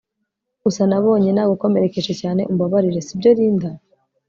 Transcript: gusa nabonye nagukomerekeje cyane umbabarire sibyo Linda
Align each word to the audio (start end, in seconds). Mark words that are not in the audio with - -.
gusa 0.63 0.81
nabonye 0.89 1.29
nagukomerekeje 1.31 2.13
cyane 2.21 2.41
umbabarire 2.51 2.99
sibyo 3.07 3.29
Linda 3.37 3.69